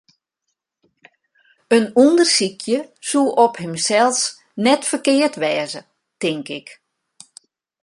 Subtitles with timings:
[1.77, 2.77] In ûndersykje
[3.09, 4.21] soe op himsels
[4.63, 5.81] net ferkeard wêze,
[6.21, 6.67] tink ik.